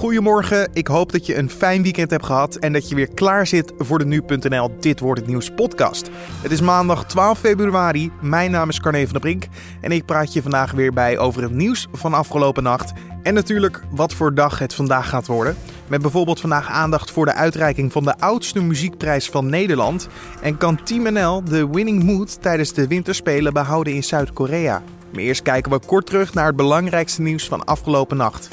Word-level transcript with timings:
Goedemorgen, 0.00 0.68
ik 0.72 0.86
hoop 0.86 1.12
dat 1.12 1.26
je 1.26 1.36
een 1.36 1.50
fijn 1.50 1.82
weekend 1.82 2.10
hebt 2.10 2.26
gehad 2.26 2.56
en 2.56 2.72
dat 2.72 2.88
je 2.88 2.94
weer 2.94 3.14
klaar 3.14 3.46
zit 3.46 3.72
voor 3.78 3.98
de 3.98 4.04
Nu.nl 4.04 4.70
Dit 4.80 5.00
Wordt 5.00 5.20
Het 5.20 5.28
Nieuws 5.28 5.50
podcast. 5.50 6.10
Het 6.42 6.50
is 6.50 6.60
maandag 6.60 7.04
12 7.04 7.38
februari, 7.38 8.10
mijn 8.20 8.50
naam 8.50 8.68
is 8.68 8.80
Carne 8.80 9.02
van 9.02 9.12
der 9.12 9.20
Brink 9.20 9.46
en 9.80 9.92
ik 9.92 10.04
praat 10.04 10.32
je 10.32 10.42
vandaag 10.42 10.72
weer 10.72 10.92
bij 10.92 11.18
over 11.18 11.42
het 11.42 11.52
nieuws 11.52 11.88
van 11.92 12.14
afgelopen 12.14 12.62
nacht 12.62 12.92
en 13.22 13.34
natuurlijk 13.34 13.82
wat 13.90 14.14
voor 14.14 14.34
dag 14.34 14.58
het 14.58 14.74
vandaag 14.74 15.08
gaat 15.08 15.26
worden. 15.26 15.56
Met 15.88 16.02
bijvoorbeeld 16.02 16.40
vandaag 16.40 16.68
aandacht 16.68 17.10
voor 17.10 17.24
de 17.24 17.34
uitreiking 17.34 17.92
van 17.92 18.04
de 18.04 18.18
oudste 18.18 18.62
muziekprijs 18.62 19.28
van 19.28 19.48
Nederland 19.48 20.08
en 20.42 20.56
kan 20.56 20.82
Team 20.82 21.12
NL 21.12 21.44
de 21.44 21.68
winning 21.68 22.02
mood 22.02 22.42
tijdens 22.42 22.72
de 22.72 22.86
winterspelen 22.86 23.52
behouden 23.52 23.94
in 23.94 24.04
Zuid-Korea. 24.04 24.82
Maar 25.12 25.22
eerst 25.22 25.42
kijken 25.42 25.72
we 25.72 25.80
kort 25.86 26.06
terug 26.06 26.34
naar 26.34 26.46
het 26.46 26.56
belangrijkste 26.56 27.22
nieuws 27.22 27.48
van 27.48 27.64
afgelopen 27.64 28.16
nacht. 28.16 28.48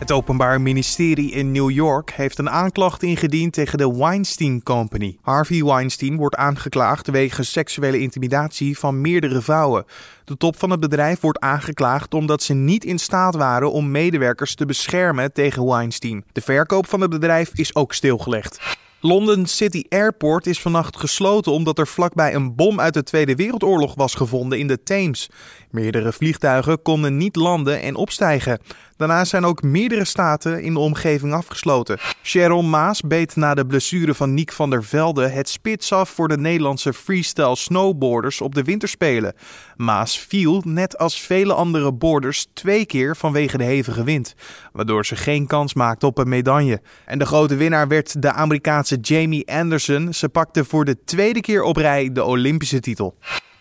Het 0.00 0.12
Openbaar 0.12 0.60
Ministerie 0.60 1.30
in 1.30 1.52
New 1.52 1.70
York 1.70 2.10
heeft 2.10 2.38
een 2.38 2.50
aanklacht 2.50 3.02
ingediend 3.02 3.52
tegen 3.52 3.78
de 3.78 3.96
Weinstein 3.96 4.62
Company. 4.62 5.16
Harvey 5.22 5.64
Weinstein 5.64 6.16
wordt 6.16 6.36
aangeklaagd 6.36 7.10
wegens 7.10 7.52
seksuele 7.52 7.98
intimidatie 7.98 8.78
van 8.78 9.00
meerdere 9.00 9.40
vrouwen. 9.40 9.84
De 10.24 10.36
top 10.36 10.58
van 10.58 10.70
het 10.70 10.80
bedrijf 10.80 11.20
wordt 11.20 11.40
aangeklaagd 11.40 12.14
omdat 12.14 12.42
ze 12.42 12.54
niet 12.54 12.84
in 12.84 12.98
staat 12.98 13.34
waren 13.34 13.72
om 13.72 13.90
medewerkers 13.90 14.54
te 14.54 14.66
beschermen 14.66 15.32
tegen 15.32 15.66
Weinstein. 15.66 16.24
De 16.32 16.40
verkoop 16.40 16.88
van 16.88 17.00
het 17.00 17.10
bedrijf 17.10 17.50
is 17.54 17.74
ook 17.74 17.94
stilgelegd. 17.94 18.78
London 19.02 19.46
City 19.46 19.84
Airport 19.88 20.46
is 20.46 20.60
vannacht 20.60 20.96
gesloten 20.96 21.52
omdat 21.52 21.78
er 21.78 21.86
vlakbij 21.86 22.34
een 22.34 22.54
bom 22.54 22.80
uit 22.80 22.94
de 22.94 23.02
Tweede 23.02 23.34
Wereldoorlog 23.34 23.94
was 23.94 24.14
gevonden 24.14 24.58
in 24.58 24.66
de 24.66 24.82
Theems. 24.82 25.30
Meerdere 25.70 26.12
vliegtuigen 26.12 26.82
konden 26.82 27.16
niet 27.16 27.36
landen 27.36 27.82
en 27.82 27.94
opstijgen. 27.94 28.60
Daarnaast 29.00 29.30
zijn 29.30 29.44
ook 29.44 29.62
meerdere 29.62 30.04
staten 30.04 30.62
in 30.62 30.72
de 30.72 30.78
omgeving 30.78 31.32
afgesloten. 31.32 31.98
Sharon 32.22 32.70
Maas 32.70 33.00
beet 33.00 33.36
na 33.36 33.54
de 33.54 33.66
blessure 33.66 34.14
van 34.14 34.34
Niek 34.34 34.52
van 34.52 34.70
der 34.70 34.84
Velde 34.84 35.28
het 35.28 35.48
spits 35.48 35.92
af 35.92 36.10
voor 36.10 36.28
de 36.28 36.38
Nederlandse 36.38 36.92
freestyle 36.92 37.56
snowboarders 37.56 38.40
op 38.40 38.54
de 38.54 38.62
winterspelen. 38.62 39.34
Maas 39.76 40.18
viel, 40.18 40.62
net 40.64 40.98
als 40.98 41.20
vele 41.20 41.54
andere 41.54 41.92
boarders, 41.92 42.46
twee 42.52 42.86
keer 42.86 43.16
vanwege 43.16 43.58
de 43.58 43.64
hevige 43.64 44.04
wind, 44.04 44.34
waardoor 44.72 45.06
ze 45.06 45.16
geen 45.16 45.46
kans 45.46 45.74
maakte 45.74 46.06
op 46.06 46.18
een 46.18 46.28
medaille. 46.28 46.80
En 47.06 47.18
de 47.18 47.26
grote 47.26 47.56
winnaar 47.56 47.88
werd 47.88 48.22
de 48.22 48.32
Amerikaanse 48.32 48.96
Jamie 48.96 49.52
Anderson. 49.52 50.12
Ze 50.14 50.28
pakte 50.28 50.64
voor 50.64 50.84
de 50.84 51.04
tweede 51.04 51.40
keer 51.40 51.62
op 51.62 51.76
rij 51.76 52.12
de 52.12 52.24
Olympische 52.24 52.80
titel. 52.80 53.16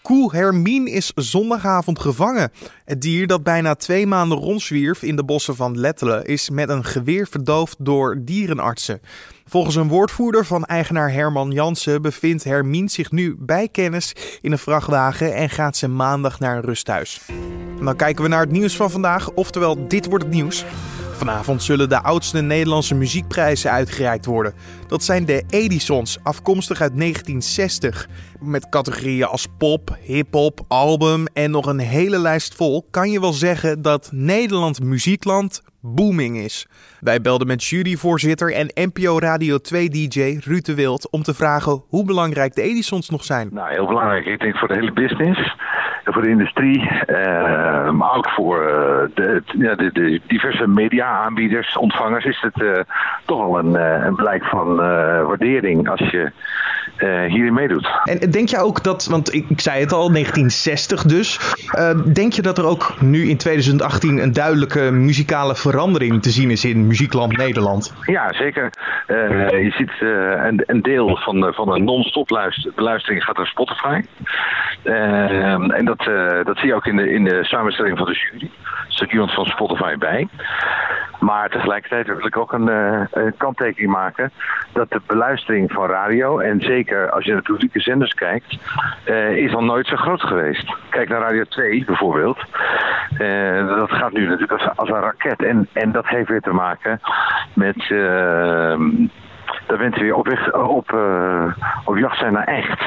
Koe 0.09 0.35
Hermine 0.35 0.89
is 0.91 1.11
zondagavond 1.15 1.99
gevangen. 1.99 2.51
Het 2.85 3.01
dier 3.01 3.27
dat 3.27 3.43
bijna 3.43 3.75
twee 3.75 4.07
maanden 4.07 4.37
rondzwierf 4.37 5.03
in 5.03 5.15
de 5.15 5.23
bossen 5.23 5.55
van 5.55 5.79
Lettelen 5.79 6.25
is 6.25 6.49
met 6.49 6.69
een 6.69 6.83
geweer 6.83 7.27
verdoofd 7.27 7.75
door 7.79 8.17
dierenartsen. 8.19 9.01
Volgens 9.45 9.75
een 9.75 9.87
woordvoerder 9.87 10.45
van 10.45 10.65
eigenaar 10.65 11.11
Herman 11.11 11.51
Jansen 11.51 12.01
bevindt 12.01 12.43
Hermine 12.43 12.89
zich 12.89 13.11
nu 13.11 13.35
bij 13.39 13.67
kennis 13.67 14.15
in 14.41 14.51
een 14.51 14.57
vrachtwagen 14.57 15.35
en 15.35 15.49
gaat 15.49 15.77
ze 15.77 15.87
maandag 15.87 16.39
naar 16.39 16.55
een 16.55 16.63
rusthuis. 16.63 17.21
En 17.79 17.85
dan 17.85 17.95
kijken 17.95 18.23
we 18.23 18.29
naar 18.29 18.41
het 18.41 18.51
nieuws 18.51 18.75
van 18.75 18.91
vandaag, 18.91 19.31
oftewel 19.31 19.87
dit 19.87 20.05
wordt 20.05 20.23
het 20.23 20.33
nieuws. 20.33 20.65
Vanavond 21.19 21.63
zullen 21.63 21.89
de 21.89 22.03
oudste 22.03 22.41
Nederlandse 22.41 22.95
muziekprijzen 22.95 23.71
uitgereikt 23.71 24.25
worden. 24.25 24.53
Dat 24.87 25.03
zijn 25.03 25.25
de 25.25 25.43
Edisons, 25.49 26.17
afkomstig 26.23 26.81
uit 26.81 26.97
1960. 26.97 28.07
Met 28.39 28.69
categorieën 28.69 29.27
als 29.27 29.47
pop, 29.57 29.97
hip-hop, 30.01 30.59
album 30.67 31.25
en 31.33 31.51
nog 31.51 31.65
een 31.65 31.79
hele 31.79 32.19
lijst 32.19 32.55
vol 32.55 32.87
kan 32.91 33.11
je 33.11 33.19
wel 33.19 33.33
zeggen 33.33 33.81
dat 33.81 34.09
Nederland 34.11 34.83
muziekland 34.83 35.61
booming 35.81 36.37
is. 36.37 36.67
Wij 36.99 37.21
belden 37.21 37.47
met 37.47 37.63
juryvoorzitter 37.63 38.53
en 38.53 38.71
NPO 38.73 39.19
Radio 39.19 39.57
2 39.57 39.89
DJ 39.89 40.39
Ruud 40.43 40.65
de 40.65 40.75
Wild 40.75 41.09
om 41.09 41.23
te 41.23 41.33
vragen 41.33 41.83
hoe 41.87 42.05
belangrijk 42.05 42.55
de 42.55 42.61
Edisons 42.61 43.09
nog 43.09 43.23
zijn. 43.23 43.49
Nou, 43.51 43.69
heel 43.69 43.87
belangrijk. 43.87 44.25
Ik 44.25 44.39
denk 44.39 44.57
voor 44.57 44.67
de 44.67 44.73
hele 44.73 44.93
business 44.93 45.55
voor 46.11 46.21
de 46.21 46.29
industrie, 46.29 46.81
uh, 47.07 47.89
maar 47.89 48.15
ook 48.15 48.29
voor 48.29 48.61
uh, 48.61 49.15
de, 49.15 49.43
de, 49.53 49.89
de, 49.93 50.21
diverse 50.27 50.67
media-aanbieders, 50.67 51.77
ontvangers, 51.77 52.25
is 52.25 52.39
het 52.41 52.61
uh, 52.61 52.79
toch 53.25 53.39
wel 53.39 53.59
een, 53.59 53.73
een 54.05 54.15
blijk 54.15 54.45
van 54.45 54.75
waardering 55.25 55.89
als 55.89 55.99
je 55.99 56.31
hierin 57.27 57.53
meedoet. 57.53 57.89
En 58.03 58.31
denk 58.31 58.49
je 58.49 58.57
ook 58.57 58.83
dat, 58.83 59.05
want 59.05 59.33
ik, 59.33 59.49
ik 59.49 59.61
zei 59.61 59.79
het 59.79 59.91
al, 59.91 60.11
1960 60.11 61.03
dus, 61.03 61.55
denk 62.13 62.33
je 62.33 62.41
dat 62.41 62.57
er 62.57 62.65
ook 62.65 63.01
nu 63.01 63.29
in 63.29 63.37
2018 63.37 64.17
een 64.17 64.33
duidelijke 64.33 64.91
muzikale 64.91 65.55
verandering 65.55 66.21
te 66.21 66.29
zien 66.29 66.51
is 66.51 66.65
in 66.65 66.87
muziekland 66.87 67.37
Nederland? 67.37 67.93
Ja, 68.05 68.33
zeker. 68.33 68.69
je 69.07 69.73
ziet 69.77 69.91
een, 70.01 70.63
een, 70.65 70.81
deel 70.81 71.17
van, 71.17 71.53
van 71.53 71.73
een 71.73 71.83
non-stop 71.83 72.27
beluistering 72.75 73.23
gaat 73.23 73.37
naar 73.37 73.47
Spotify. 73.47 74.01
en 74.83 75.85
dat 75.85 75.98
uh, 76.07 76.43
dat 76.43 76.57
zie 76.57 76.67
je 76.67 76.75
ook 76.75 76.85
in 76.85 76.95
de, 76.95 77.11
in 77.11 77.23
de 77.23 77.43
samenstelling 77.43 77.97
van 77.97 78.07
de 78.07 78.13
jury. 78.13 78.51
Er 78.63 78.85
zit 78.87 79.11
iemand 79.11 79.33
van 79.33 79.45
Spotify 79.45 79.95
bij. 79.97 80.27
Maar 81.19 81.49
tegelijkertijd 81.49 82.07
wil 82.07 82.25
ik 82.25 82.37
ook 82.37 82.53
een, 82.53 82.67
uh, 82.67 83.01
een, 83.11 83.33
kanttekening 83.37 83.91
maken 83.91 84.31
dat 84.73 84.89
de 84.89 85.01
beluistering 85.05 85.71
van 85.71 85.87
radio, 85.87 86.39
en 86.39 86.61
zeker 86.61 87.11
als 87.11 87.25
je 87.25 87.31
naar 87.31 87.41
publieke 87.41 87.79
zenders 87.79 88.13
kijkt, 88.13 88.57
uh, 89.05 89.37
is 89.37 89.53
al 89.53 89.63
nooit 89.63 89.87
zo 89.87 89.95
groot 89.95 90.21
geweest. 90.21 90.75
Kijk 90.89 91.09
naar 91.09 91.21
Radio 91.21 91.43
2 91.43 91.85
bijvoorbeeld. 91.85 92.37
dat 93.67 93.91
gaat 93.91 94.11
nu 94.11 94.25
natuurlijk 94.25 94.51
als, 94.51 94.75
als, 94.75 94.89
een 94.89 94.99
raket. 94.99 95.43
En, 95.43 95.67
en 95.73 95.91
dat 95.91 96.07
heeft 96.07 96.29
weer 96.29 96.41
te 96.41 96.53
maken 96.53 97.01
met 97.53 97.87
dat 99.67 99.79
mensen 99.79 100.01
weer 100.01 100.15
op, 100.15 100.27
weg, 100.27 100.53
op, 100.53 100.97
op 101.85 101.97
jacht 101.97 102.17
zijn 102.17 102.33
naar 102.33 102.47
echt. 102.47 102.81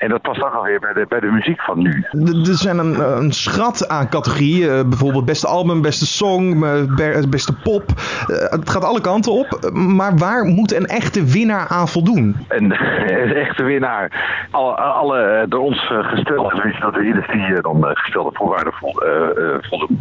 En 0.00 0.08
dat 0.08 0.22
past 0.22 0.42
ook 0.42 0.54
alweer 0.54 0.80
bij 0.80 0.92
de, 0.92 1.06
bij 1.08 1.20
de 1.20 1.26
muziek 1.26 1.60
van 1.60 1.78
nu. 1.78 2.04
Er 2.48 2.56
zijn 2.56 2.78
een, 2.78 3.16
een 3.18 3.32
schat 3.32 3.88
aan 3.88 4.08
categorieën. 4.08 4.70
Eh, 4.70 4.88
bijvoorbeeld 4.88 5.24
beste 5.24 5.46
album, 5.46 5.82
beste 5.82 6.06
song, 6.06 6.64
eh, 6.64 7.28
beste 7.28 7.52
pop. 7.52 7.84
Eh, 7.88 8.36
het 8.50 8.70
gaat 8.70 8.84
alle 8.84 9.00
kanten 9.00 9.32
op. 9.32 9.70
Maar 9.72 10.16
waar 10.16 10.44
moet 10.44 10.74
een 10.74 10.86
echte 10.86 11.24
winnaar 11.24 11.68
aan 11.68 11.88
voldoen? 11.88 12.36
Een, 12.48 12.72
een 13.22 13.34
echte 13.34 13.62
winnaar. 13.62 14.10
Alle, 14.50 14.74
alle 14.74 15.46
door 15.48 15.60
ons 15.60 15.86
gestelde, 15.86 16.74
dat 16.80 16.94
de 16.94 17.06
industrie 17.06 17.60
dan 17.60 17.84
gestelde 17.94 18.30
voorwaarden 18.32 18.72
voldoen. 19.60 19.98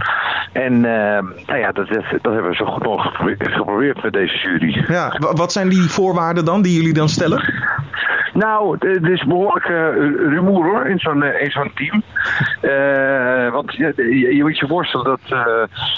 En 0.52 0.82
nou 0.82 1.58
ja, 1.58 1.72
dat, 1.72 1.88
dat 2.22 2.34
hebben 2.34 2.50
we 2.50 2.56
zo 2.56 2.66
goed 2.66 2.84
mogelijk 2.84 3.44
geprobeerd 3.54 4.04
met 4.04 4.14
deze 4.14 4.38
jury. 4.38 4.86
Ja, 4.88 5.18
wat 5.20 5.52
zijn 5.52 5.70
die 5.70 5.90
voorwaarden 5.90 6.46
dan 6.46 6.62
die 6.62 6.76
jullie 6.76 6.94
dan 6.94 7.10
stellen? 7.10 7.44
Nou, 8.40 8.78
het 8.80 9.08
is 9.08 9.24
behoorlijk 9.24 9.70
uh, 9.70 9.78
rumoer 10.30 10.66
hoor, 10.66 10.86
in 10.86 11.00
zo'n 11.00 11.24
in 11.24 11.52
zo'n 11.52 11.72
team. 11.74 12.04
Uh, 12.62 13.52
want 13.52 13.76
je, 13.76 13.94
je, 14.36 14.44
moet 14.44 14.58
je 14.58 14.68
voorstellen 14.68 15.06
dat 15.06 15.40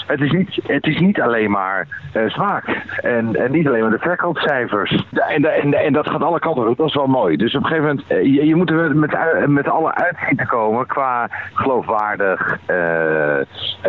het, 0.06 0.20
is 0.20 0.30
niet, 0.30 0.60
het 0.66 0.86
is 0.86 0.98
niet 0.98 1.20
alleen 1.20 1.50
maar 1.50 1.86
smaak. 2.26 2.64
En, 3.02 3.36
en 3.36 3.52
niet 3.52 3.66
alleen 3.66 3.80
maar 3.80 3.90
de 3.90 3.98
verkoopcijfers. 3.98 5.04
En, 5.10 5.44
en, 5.44 5.74
en 5.74 5.92
dat 5.92 6.08
gaat 6.08 6.22
alle 6.22 6.38
kanten 6.38 6.68
op, 6.68 6.76
dat 6.76 6.86
is 6.86 6.94
wel 6.94 7.06
mooi. 7.06 7.36
Dus 7.36 7.54
op 7.54 7.62
een 7.62 7.68
gegeven 7.68 8.02
moment, 8.08 8.26
je, 8.46 8.54
moet 8.54 8.70
er 8.70 8.96
met, 8.96 9.16
met 9.46 9.68
alle 9.68 9.94
uitzichten 9.94 10.46
komen 10.46 10.86
qua 10.86 11.28
geloofwaardig. 11.52 12.58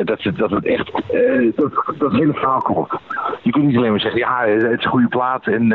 dat, 0.03 0.21
dat 0.35 0.49
het 0.49 0.65
echt, 0.65 0.91
dat, 1.55 1.93
dat 1.97 2.11
hele 2.11 2.33
verhaal 2.33 2.61
komt. 2.61 2.91
Je 3.41 3.51
kunt 3.51 3.65
niet 3.65 3.77
alleen 3.77 3.91
maar 3.91 3.99
zeggen, 3.99 4.19
ja, 4.19 4.45
het 4.45 4.79
is 4.79 4.83
een 4.83 4.91
goede 4.91 5.07
plaat. 5.07 5.47
En, 5.47 5.67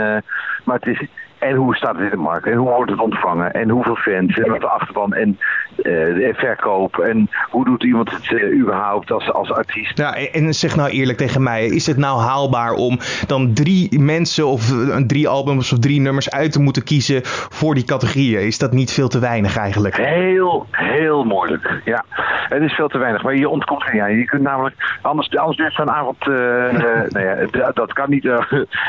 maar 0.65 0.77
het 0.77 0.87
is 0.87 1.09
en 1.39 1.55
hoe 1.55 1.77
staat 1.77 1.95
het 1.95 2.05
in 2.05 2.11
de 2.11 2.17
markt? 2.17 2.47
En 2.47 2.57
hoe 2.57 2.69
wordt 2.69 2.91
het 2.91 3.01
ontvangen? 3.01 3.53
En 3.53 3.71
hoeveel 3.71 3.97
fans? 3.97 4.39
En 4.39 4.51
wat 4.51 4.61
de 4.61 4.69
achterban? 4.69 5.13
En 5.15 5.39
uh, 5.77 6.35
verkoop? 6.35 6.99
En 6.99 7.31
hoe 7.51 7.65
doet 7.65 7.85
iemand 7.85 8.11
het 8.11 8.31
uh, 8.31 8.61
überhaupt 8.61 9.11
als, 9.11 9.33
als 9.33 9.53
artiest? 9.53 9.99
Ja, 9.99 10.17
en 10.17 10.55
zeg 10.55 10.77
nou 10.77 10.91
eerlijk 10.91 11.19
tegen 11.19 11.43
mij. 11.43 11.67
Is 11.67 11.87
het 11.87 11.97
nou 11.97 12.21
haalbaar 12.21 12.73
om 12.73 12.99
dan 13.27 13.53
drie 13.55 14.01
mensen 14.01 14.47
of 14.47 14.73
uh, 14.73 14.97
drie 14.97 15.29
albums 15.29 15.73
of 15.73 15.79
drie 15.79 16.01
nummers 16.01 16.31
uit 16.31 16.53
te 16.53 16.61
moeten 16.61 16.85
kiezen 16.85 17.21
voor 17.25 17.75
die 17.75 17.85
categorieën? 17.85 18.41
Is 18.41 18.59
dat 18.59 18.73
niet 18.73 18.93
veel 18.93 19.09
te 19.09 19.19
weinig 19.19 19.57
eigenlijk? 19.57 19.97
Heel, 19.97 20.67
heel 20.71 21.25
moeilijk. 21.25 21.81
Ja, 21.85 22.05
het 22.49 22.63
is 22.63 22.73
veel 22.73 22.89
te 22.89 22.99
weinig. 22.99 23.23
Maar 23.23 23.37
je 23.37 23.49
ontkomt 23.49 23.85
er 23.85 23.93
niet 23.93 24.03
aan. 24.03 24.19
Je 24.19 24.25
kunt 24.25 24.43
namelijk, 24.43 24.99
anders, 25.03 25.37
anders 25.37 25.57
duurt 25.57 25.75
zo'n 25.75 25.91
avond, 25.91 26.27
nou 27.15 27.21
ja, 27.21 27.71
dat 27.75 27.93
kan 27.93 28.11
niet 28.11 28.29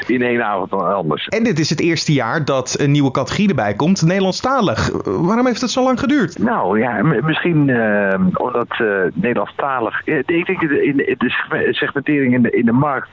in 0.08 0.22
één 0.22 0.46
avond 0.46 0.74
anders. 0.74 1.28
En 1.28 1.44
dit 1.44 1.60
is 1.60 1.70
het 1.70 1.80
eerste 1.80 2.14
jaar 2.14 2.39
dat 2.44 2.76
een 2.80 2.92
nieuwe 2.92 3.12
categorie 3.12 3.50
erbij 3.50 3.74
komt, 3.74 4.06
Nederlandstalig. 4.06 4.92
Waarom 5.04 5.46
heeft 5.46 5.62
het 5.62 5.70
zo 5.70 5.84
lang 5.84 6.00
geduurd? 6.00 6.40
Nou 6.40 6.80
ja, 6.80 7.04
misschien 7.04 7.68
uh, 7.68 8.14
omdat 8.34 8.80
uh, 8.82 8.88
Nederlandstalig. 9.14 10.02
Ik 10.06 10.28
denk 10.28 10.48
in 10.62 10.98
de, 10.98 11.72
segmentering 11.72 12.50
in 12.52 12.66
de, 12.66 12.72
markt, 12.72 13.12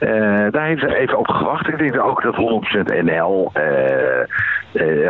daar 0.51 0.65
heeft 0.65 0.81
ze 0.81 0.95
even 0.95 1.17
op 1.17 1.27
gewacht. 1.27 1.67
Ik 1.67 1.77
denk 1.77 1.99
ook 1.99 2.21
dat 2.21 2.35
100% 2.35 3.03
NL 3.03 3.51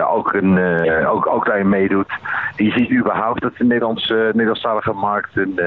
ook, 0.10 0.34
een, 0.34 0.60
ook, 1.08 1.28
ook 1.28 1.46
daarin 1.46 1.70
meedoet. 1.70 2.12
Je 2.58 2.72
ziet 2.72 2.92
überhaupt 2.92 3.42
dat 3.42 3.58
de 3.58 3.64
Nederlandse, 3.64 4.30
Nederlandstalige 4.34 4.94
markt 4.94 5.30
een, 5.34 5.60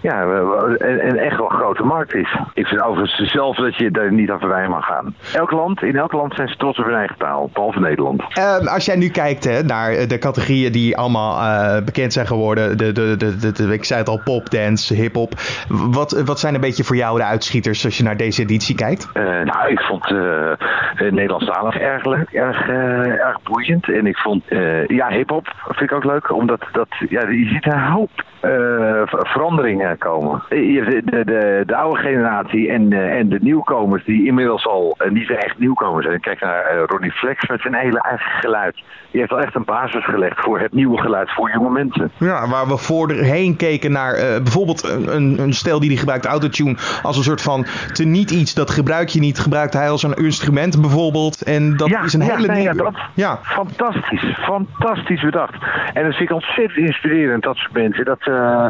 ja, 0.00 0.22
een, 0.22 1.08
een, 1.08 1.18
echt 1.18 1.36
wel 1.36 1.48
grote 1.48 1.82
markt 1.82 2.14
is. 2.14 2.36
Ik 2.54 2.66
vind 2.66 2.80
overigens 2.80 3.32
zelf 3.32 3.56
dat 3.56 3.76
je 3.76 3.90
daar 3.90 4.12
niet 4.12 4.30
aan 4.30 4.40
voorbij 4.40 4.68
mag 4.68 4.86
gaan. 4.86 5.14
Elk 5.32 5.50
land, 5.50 5.82
in 5.82 5.96
elk 5.96 6.12
land 6.12 6.34
zijn 6.34 6.48
ze 6.48 6.56
trots 6.56 6.78
op 6.78 6.84
hun 6.84 6.94
eigen 6.94 7.16
taal, 7.18 7.50
behalve 7.52 7.80
Nederland. 7.80 8.22
als 8.68 8.84
jij 8.84 8.96
nu 8.96 9.08
kijkt 9.08 9.44
hè, 9.44 9.62
naar 9.62 10.08
de 10.08 10.18
categorieën 10.18 10.72
die 10.72 10.96
allemaal 10.96 11.82
bekend 11.82 12.12
zijn 12.12 12.26
geworden, 12.26 12.78
de, 12.78 12.92
de, 12.92 13.16
de, 13.16 13.52
de, 13.52 13.72
ik 13.72 13.84
zei 13.84 14.00
het 14.00 14.08
al, 14.08 14.20
pop, 14.24 14.50
dance, 14.50 14.94
hip-hop. 14.94 15.32
Wat, 15.68 16.22
wat 16.24 16.40
zijn 16.40 16.54
een 16.54 16.60
beetje 16.60 16.84
voor 16.84 16.96
jou 16.96 17.18
de 17.18 17.24
uitschieters 17.24 17.84
als 17.84 17.96
je 17.96 18.02
naar 18.02 18.16
deze 18.16 18.42
editie 18.42 18.74
kijkt? 18.74 19.08
nou, 19.44 19.70
ik 19.70 19.80
vond 19.80 20.10
uh, 20.10 20.52
Nederlandstalig 21.10 21.78
erg 21.78 22.04
leuk, 22.04 22.30
erg, 22.30 22.68
erg 23.18 23.42
boeiend. 23.42 23.88
En 23.88 24.06
ik 24.06 24.16
vond, 24.16 24.42
ja, 24.86 25.08
hip-hop 25.08 25.52
vind 25.68 25.90
ik 25.90 25.96
ook 25.96 26.04
leuk, 26.04 26.27
omdat 26.34 26.66
dat, 26.72 26.88
ja, 27.08 27.28
je 27.28 27.46
ziet 27.46 27.66
een 27.66 27.80
hoop 27.80 28.10
uh, 28.42 29.02
veranderingen 29.04 29.98
komen. 29.98 30.42
De, 30.48 31.02
de, 31.04 31.24
de, 31.24 31.62
de, 31.66 31.76
oude 31.76 32.00
generatie 32.00 32.68
en, 32.70 32.90
uh, 32.90 33.18
en 33.18 33.28
de 33.28 33.38
nieuwkomers 33.40 34.04
die 34.04 34.26
inmiddels 34.26 34.66
al 34.66 34.96
uh, 34.98 35.10
niet 35.10 35.30
echt 35.30 35.58
nieuwkomers 35.58 36.06
zijn. 36.06 36.20
Kijk 36.20 36.40
naar 36.40 36.84
Ronnie 36.86 37.12
Flex 37.12 37.48
met 37.48 37.60
zijn 37.60 37.74
hele 37.74 38.00
eigen 38.00 38.30
geluid. 38.30 38.74
Die 39.10 39.20
heeft 39.20 39.32
al 39.32 39.40
echt 39.40 39.54
een 39.54 39.64
basis 39.64 40.04
gelegd 40.04 40.40
voor 40.40 40.60
het 40.60 40.72
nieuwe 40.72 41.00
geluid 41.00 41.30
voor 41.30 41.50
jonge 41.50 41.70
mensen. 41.70 42.10
Ja, 42.18 42.48
waar 42.48 42.68
we 42.68 42.76
voorheen 42.76 43.56
keken 43.56 43.92
naar 43.92 44.42
bijvoorbeeld 44.42 44.82
een, 44.84 45.38
een 45.38 45.52
stijl 45.52 45.80
die 45.80 45.88
die 45.88 45.98
gebruikt, 45.98 46.26
autotune, 46.26 46.76
als 47.02 47.16
een 47.16 47.22
soort 47.22 47.42
van 47.42 47.66
te 47.92 48.04
niet 48.04 48.30
iets, 48.30 48.54
dat 48.54 48.70
gebruik 48.70 49.08
je 49.08 49.20
niet, 49.20 49.38
gebruikt 49.38 49.72
hij 49.72 49.90
als 49.90 50.02
een 50.02 50.14
instrument 50.14 50.80
bijvoorbeeld. 50.80 51.42
En 51.42 51.76
dat 51.76 51.88
is 52.04 52.12
een 52.12 52.20
hele 52.20 52.46
nee, 52.46 52.70
nieuwe... 52.70 52.92
Ja, 53.14 53.38
fantastisch, 53.42 54.38
fantastisch 54.40 55.22
bedacht. 55.22 55.54
En 55.92 56.04
dat 56.04 56.12
vind 56.18 56.30
ik 56.30 56.36
ontzettend 56.36 56.86
inspirerend, 56.86 57.42
dat 57.42 57.56
soort 57.56 57.72
mensen. 57.72 58.04
Dat, 58.04 58.26
uh, 58.26 58.66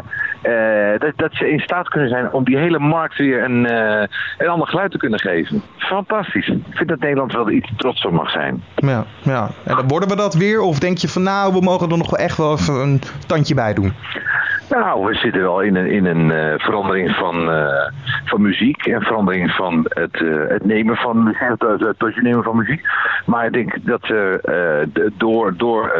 dat, 0.99 1.11
dat 1.15 1.33
ze 1.33 1.51
in 1.51 1.59
staat 1.59 1.89
kunnen 1.89 2.09
zijn 2.09 2.31
om 2.31 2.43
die 2.43 2.57
hele 2.57 2.79
markt 2.79 3.17
weer 3.17 3.43
een, 3.43 3.65
uh, 3.65 4.03
een 4.37 4.47
ander 4.47 4.67
geluid 4.67 4.91
te 4.91 4.97
kunnen 4.97 5.19
geven. 5.19 5.61
Fantastisch. 5.77 6.47
Ik 6.47 6.63
vind 6.69 6.89
dat 6.89 6.99
Nederland 6.99 7.31
wel 7.33 7.49
iets 7.49 7.71
trots 7.77 8.05
op 8.05 8.11
mag 8.11 8.29
zijn. 8.29 8.63
Ja, 8.75 9.05
ja. 9.21 9.49
En 9.63 9.75
dan 9.75 9.87
worden 9.87 10.09
we 10.09 10.15
dat 10.15 10.33
weer? 10.33 10.61
Of 10.61 10.79
denk 10.79 10.97
je 10.97 11.07
van 11.07 11.23
nou, 11.23 11.53
we 11.53 11.61
mogen 11.61 11.91
er 11.91 11.97
nog 11.97 12.09
wel 12.09 12.19
echt 12.19 12.37
wel 12.37 12.53
even 12.53 12.73
een 12.73 13.01
tandje 13.27 13.55
bij 13.55 13.73
doen? 13.73 13.93
Nou, 14.69 15.05
we 15.05 15.13
zitten 15.15 15.41
wel 15.41 15.61
in 15.61 15.75
een, 15.75 15.87
in 15.87 16.05
een 16.05 16.29
uh, 16.29 16.53
verandering 16.57 17.15
van, 17.15 17.49
uh, 17.49 17.87
van 18.25 18.41
muziek 18.41 18.85
en 18.85 19.01
verandering 19.01 19.51
van 19.51 19.85
het, 19.89 20.19
uh, 20.19 20.47
het 20.47 20.65
nemen 20.65 20.95
van 20.95 21.35
het, 21.37 21.61
het, 21.61 21.99
het 21.99 22.21
nemen 22.21 22.43
van 22.43 22.55
muziek. 22.55 22.87
Maar 23.25 23.45
ik 23.45 23.53
denk 23.53 23.75
dat 23.81 24.13
door, 25.17 25.57
door 25.57 25.91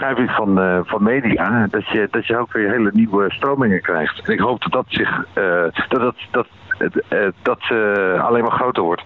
beschrijving 0.00 0.30
van, 0.30 0.84
van 0.86 1.02
media, 1.02 1.66
dat 1.70 1.88
je, 1.88 2.08
dat 2.10 2.26
je 2.26 2.36
ook 2.36 2.52
weer 2.52 2.70
hele 2.70 2.90
nieuwe 2.94 3.32
stromingen 3.32 3.82
krijgt. 3.82 4.20
En 4.24 4.32
ik 4.32 4.40
hoop 4.40 4.62
dat 4.62 4.72
dat 4.72 4.84
zich 4.88 5.24
dat, 5.88 5.88
dat, 5.88 6.14
dat, 6.30 6.46
dat, 6.78 7.32
dat 7.42 7.60
alleen 8.20 8.42
maar 8.42 8.52
groter 8.52 8.82
wordt. 8.82 9.02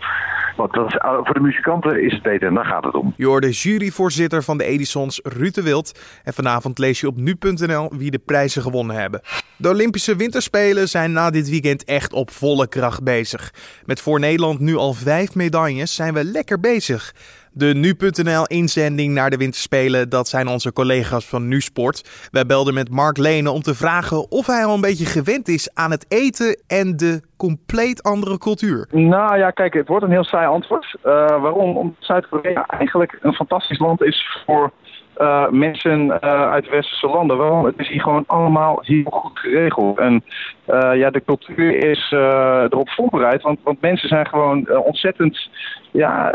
Want 0.56 0.72
dat 0.72 0.92
voor 1.00 1.34
de 1.34 1.40
muzikanten 1.40 2.02
is 2.02 2.12
het 2.12 2.22
beter 2.22 2.48
en 2.48 2.54
daar 2.54 2.64
gaat 2.64 2.84
het 2.84 2.94
om. 2.94 3.14
Je 3.16 3.26
hoorde 3.26 3.50
juryvoorzitter 3.50 4.42
van 4.42 4.58
de 4.58 4.64
Edisons, 4.64 5.20
Ruud 5.22 5.54
de 5.54 5.62
Wild. 5.62 6.20
En 6.24 6.32
vanavond 6.32 6.78
lees 6.78 7.00
je 7.00 7.06
op 7.06 7.16
nu.nl 7.16 7.92
wie 7.96 8.10
de 8.10 8.18
prijzen 8.18 8.62
gewonnen 8.62 8.96
hebben. 8.96 9.20
De 9.56 9.68
Olympische 9.68 10.16
Winterspelen 10.16 10.88
zijn 10.88 11.12
na 11.12 11.30
dit 11.30 11.48
weekend 11.48 11.84
echt 11.84 12.12
op 12.12 12.30
volle 12.30 12.68
kracht 12.68 13.02
bezig. 13.02 13.52
Met 13.84 14.00
voor 14.00 14.20
Nederland 14.20 14.60
nu 14.60 14.76
al 14.76 14.92
vijf 14.92 15.34
medailles 15.34 15.94
zijn 15.94 16.14
we 16.14 16.24
lekker 16.24 16.60
bezig. 16.60 17.14
De 17.52 17.74
Nu.nl-inzending 17.74 19.14
naar 19.14 19.30
de 19.30 19.36
Winterspelen, 19.36 20.08
dat 20.08 20.28
zijn 20.28 20.48
onze 20.48 20.72
collega's 20.72 21.26
van 21.26 21.48
NuSport. 21.48 22.28
Wij 22.30 22.46
belden 22.46 22.74
met 22.74 22.90
Mark 22.90 23.16
Lenen 23.16 23.52
om 23.52 23.62
te 23.62 23.74
vragen 23.74 24.30
of 24.30 24.46
hij 24.46 24.64
al 24.64 24.74
een 24.74 24.80
beetje 24.80 25.06
gewend 25.06 25.48
is 25.48 25.74
aan 25.74 25.90
het 25.90 26.06
eten 26.08 26.62
en 26.66 26.96
de 26.96 27.22
compleet 27.36 28.02
andere 28.02 28.38
cultuur. 28.38 28.88
Nou 28.90 29.38
ja, 29.38 29.50
kijk, 29.50 29.74
het 29.74 29.88
wordt 29.88 30.04
een 30.04 30.10
heel 30.10 30.24
saai 30.24 30.46
antwoord. 30.46 30.96
Uh, 30.98 31.12
waarom? 31.26 31.76
Omdat 31.76 31.96
Zuid-Korea 31.98 32.66
eigenlijk 32.66 33.18
een 33.20 33.34
fantastisch 33.34 33.78
land 33.78 34.02
is 34.02 34.42
voor 34.46 34.72
uh, 35.18 35.48
mensen 35.48 36.06
uh, 36.06 36.50
uit 36.50 36.68
westerse 36.68 37.06
landen. 37.06 37.36
Waarom? 37.36 37.64
Het 37.64 37.78
is 37.78 37.88
hier 37.88 38.00
gewoon 38.00 38.24
allemaal 38.26 38.78
heel 38.82 39.04
goed 39.04 39.38
geregeld. 39.38 39.98
En 39.98 40.24
uh, 40.66 40.96
ja, 40.96 41.10
de 41.10 41.22
cultuur 41.24 41.76
is 41.76 42.10
erop 42.10 42.90
voorbereid, 42.90 43.42
want, 43.42 43.58
want 43.62 43.80
mensen 43.80 44.08
zijn 44.08 44.26
gewoon 44.26 44.70
ontzettend 44.70 45.50
ja, 45.90 46.34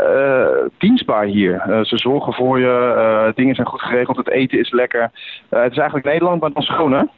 dienstbaar 0.78 1.24
hier. 1.24 1.62
ze 1.82 1.98
zorgen 1.98 2.32
voor 2.32 2.58
je, 2.58 3.32
dingen 3.34 3.54
zijn 3.54 3.66
goed 3.66 3.82
geregeld, 3.82 4.16
het 4.16 4.30
eten 4.30 4.58
is 4.58 4.70
lekker. 4.70 5.10
het 5.48 5.72
is 5.72 5.78
eigenlijk 5.78 6.06
Nederland, 6.06 6.40
maar 6.40 6.52
dan 6.52 6.62
schoner. 6.62 7.08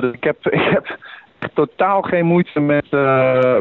Dus 0.00 0.12
ik 0.12 0.24
heb, 0.24 0.36
ik 0.58 0.70
heb 0.70 1.50
totaal 1.54 2.02
geen 2.02 2.26
moeite 2.26 2.60
met, 2.60 2.90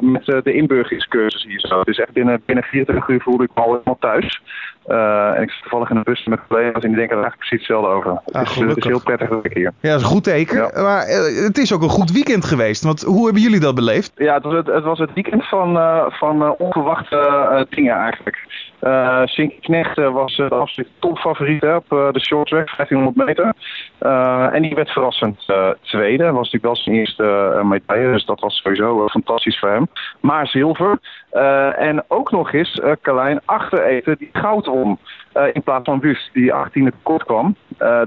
met 0.02 0.26
de 0.26 0.54
inburgeringscursus 0.54 1.44
hier 1.44 1.60
zo. 1.60 1.82
Is 1.82 2.00
echt 2.00 2.14
binnen, 2.14 2.42
binnen 2.46 2.64
24 2.64 3.08
uur 3.08 3.22
voelde 3.22 3.44
ik 3.44 3.50
me 3.56 3.62
al 3.62 3.72
helemaal 3.72 3.98
thuis. 4.00 4.42
Uh, 4.88 5.36
en 5.36 5.42
ik 5.42 5.50
zit 5.50 5.62
toevallig 5.62 5.90
in 5.90 5.96
een 5.96 6.04
bus 6.04 6.26
met 6.26 6.40
collega's 6.48 6.84
en 6.84 6.90
die 6.90 6.98
denken 6.98 7.18
er 7.18 7.24
eigenlijk 7.24 7.38
precies 7.38 7.68
hetzelfde 7.68 7.90
over. 7.90 8.22
het, 8.26 8.50
is, 8.50 8.56
het, 8.56 8.78
is, 8.78 8.84
heel 8.84 9.02
prettig 9.02 9.30
dat 9.30 9.46
ik 9.46 9.54
hier. 9.54 9.72
Ja, 9.80 9.90
dat 9.90 10.00
is 10.00 10.02
een 10.02 10.12
goed 10.12 10.24
teken. 10.24 10.58
Ja. 10.58 10.82
Maar 10.82 11.08
het 11.44 11.58
is 11.58 11.74
ook 11.74 11.82
een 11.82 11.90
goed 11.90 12.12
weekend 12.12 12.46
geweest. 12.46 12.84
Want 12.84 13.02
hoe 13.02 13.24
hebben 13.26 13.42
jullie 13.42 13.60
dat 13.60 13.76
beleefd? 13.76 14.12
Ja, 14.16 14.34
het 14.34 14.44
was 14.44 14.54
het, 14.54 14.68
het, 14.68 14.84
was 14.84 15.00
het 15.00 15.14
weekend 15.14 15.48
van, 15.48 15.74
van 16.10 16.56
onverwachte 16.58 17.68
dingen 17.70 17.96
eigenlijk. 17.96 18.38
Uh, 18.82 19.22
Knecht 19.60 19.96
was 19.96 20.36
de 20.36 20.50
absoluut 20.50 20.90
topfavoriet 21.00 21.64
op 21.64 21.90
de 21.90 22.20
short 22.20 22.48
track, 22.48 22.76
1500 22.78 23.28
meter. 23.28 23.54
en 24.54 24.62
die 24.62 24.76
werd 24.76 24.90
verrassend 24.92 25.46
tweede. 25.82 26.24
Was 26.24 26.52
natuurlijk 26.52 26.64
wel 26.64 26.76
zijn 26.76 26.96
eerste 26.96 27.60
medaille, 27.64 28.12
dus 28.12 28.26
dat 28.26 28.40
was 28.40 28.56
sowieso 28.56 29.08
fantastisch 29.08 29.60
voor 29.60 29.70
hem. 29.70 29.88
Maar 30.20 30.48
zilver. 30.48 31.00
en 31.76 32.04
ook 32.08 32.32
nog 32.32 32.54
eens 32.54 32.82
Carlijn 33.02 33.42
Achtereten 33.46 34.16
die 34.18 34.30
goud 34.34 34.66
won. 34.66 34.98
in 35.54 35.64
plaats 35.64 35.90
van 35.90 36.00
Wust, 36.00 36.30
die 36.34 36.54
18e 36.54 37.02
kort 37.04 37.24
kwam. 37.24 37.56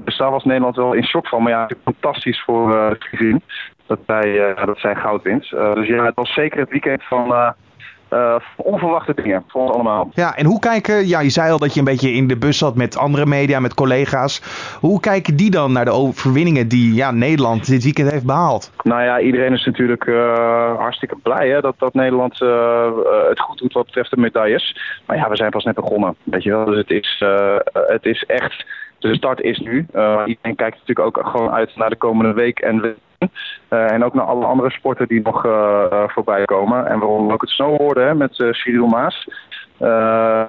dus 0.03 0.17
daar 0.17 0.31
was 0.31 0.43
Nederland 0.43 0.75
wel 0.75 0.93
in 0.93 1.03
shock 1.03 1.27
van. 1.27 1.43
Maar 1.43 1.51
ja, 1.51 1.69
fantastisch 1.83 2.41
voor 2.41 2.79
het 2.79 3.03
gezien 3.03 3.41
dat 3.87 3.99
zij, 4.07 4.55
dat 4.65 4.77
zij 4.77 4.95
goud 4.95 5.21
wint. 5.21 5.49
dus 5.49 5.87
ja, 5.87 6.05
het 6.05 6.15
was 6.15 6.33
zeker 6.33 6.59
het 6.59 6.69
weekend 6.69 7.03
van 7.03 7.55
uh, 8.13 8.35
onverwachte 8.55 9.13
dingen 9.13 9.43
voor 9.47 9.61
ons 9.61 9.71
allemaal. 9.71 10.09
Ja, 10.13 10.35
en 10.35 10.45
hoe 10.45 10.59
kijken, 10.59 11.07
ja, 11.07 11.19
je 11.19 11.29
zei 11.29 11.51
al 11.51 11.59
dat 11.59 11.73
je 11.73 11.79
een 11.79 11.85
beetje 11.85 12.11
in 12.11 12.27
de 12.27 12.37
bus 12.37 12.57
zat 12.57 12.75
met 12.75 12.97
andere 12.97 13.25
media, 13.25 13.59
met 13.59 13.73
collega's. 13.73 14.41
Hoe 14.79 14.99
kijken 14.99 15.35
die 15.35 15.51
dan 15.51 15.71
naar 15.71 15.85
de 15.85 15.91
overwinningen 15.91 16.67
die 16.67 16.93
ja, 16.93 17.11
Nederland 17.11 17.67
dit 17.67 17.83
weekend 17.83 18.11
heeft 18.11 18.25
behaald? 18.25 18.71
Nou 18.83 19.01
ja, 19.01 19.19
iedereen 19.19 19.53
is 19.53 19.65
natuurlijk 19.65 20.05
uh, 20.05 20.77
hartstikke 20.77 21.15
blij 21.23 21.49
hè, 21.49 21.61
dat, 21.61 21.75
dat 21.77 21.93
Nederland 21.93 22.41
uh, 22.41 22.91
het 23.29 23.39
goed 23.39 23.57
doet 23.57 23.73
wat 23.73 23.85
betreft 23.85 24.09
de 24.09 24.17
medailles. 24.17 24.77
Maar 25.05 25.17
ja, 25.17 25.29
we 25.29 25.35
zijn 25.35 25.51
pas 25.51 25.63
net 25.63 25.75
begonnen. 25.75 26.15
Weet 26.23 26.43
je 26.43 26.49
wel, 26.49 26.65
dus 26.65 26.77
het 26.77 26.91
is, 26.91 27.23
het 27.73 28.05
is 28.05 28.23
echt. 28.27 28.65
De 28.99 29.15
start 29.15 29.41
is 29.41 29.59
nu. 29.59 29.85
iedereen 30.25 30.55
kijkt 30.55 30.77
natuurlijk 30.79 30.99
ook 30.99 31.27
gewoon 31.27 31.51
uit 31.51 31.75
naar 31.75 31.89
de 31.89 31.95
komende 31.95 32.33
week 32.33 32.59
en 32.59 32.95
en 33.67 34.03
ook 34.03 34.13
naar 34.13 34.25
alle 34.25 34.45
andere 34.45 34.71
sporten 34.71 35.07
die 35.07 35.21
nog 35.21 35.45
uh, 35.45 36.03
voorbij 36.07 36.45
komen. 36.45 36.87
En 36.87 36.99
waarom 36.99 37.31
ook 37.31 37.41
het 37.41 37.49
snowboarden 37.49 38.07
hè, 38.07 38.15
met 38.15 38.39
uh, 38.39 38.53
Cyril 38.53 38.87
Maas. 38.87 39.27